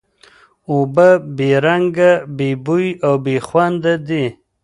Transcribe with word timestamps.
اوبه 0.69 1.09
بې 1.35 1.49
رنګ، 1.65 1.95
بې 2.37 2.49
بوی 2.65 2.87
او 3.05 3.13
بې 3.23 3.35
خوند 3.47 3.83
دي. 4.07 4.25